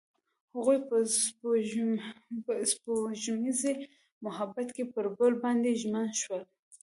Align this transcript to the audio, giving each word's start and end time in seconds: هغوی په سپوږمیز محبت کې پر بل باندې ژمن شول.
هغوی 0.53 0.77
په 2.45 2.55
سپوږمیز 2.85 3.61
محبت 4.25 4.67
کې 4.75 4.83
پر 4.93 5.05
بل 5.17 5.33
باندې 5.43 5.77
ژمن 5.81 6.07
شول. 6.21 6.41